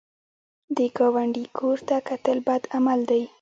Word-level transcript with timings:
د 0.75 0.79
ګاونډي 0.97 1.45
کور 1.57 1.77
ته 1.87 1.95
کتل 2.09 2.37
بد 2.47 2.63
عمل 2.75 2.99
دی 3.09 3.23